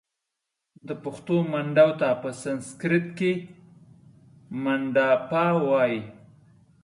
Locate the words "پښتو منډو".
1.03-1.87